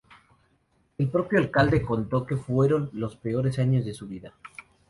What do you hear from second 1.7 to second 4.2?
contó que fueron los peores años de su